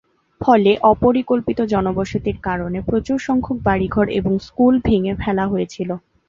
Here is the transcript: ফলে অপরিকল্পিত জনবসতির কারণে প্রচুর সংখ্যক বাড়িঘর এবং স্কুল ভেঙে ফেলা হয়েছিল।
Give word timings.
ফলে 0.41 0.71
অপরিকল্পিত 0.91 1.59
জনবসতির 1.73 2.37
কারণে 2.43 2.77
প্রচুর 2.81 3.17
সংখ্যক 3.27 3.57
বাড়িঘর 3.63 4.05
এবং 4.19 4.33
স্কুল 4.47 4.73
ভেঙে 4.85 5.13
ফেলা 5.21 5.45
হয়েছিল। 5.47 5.89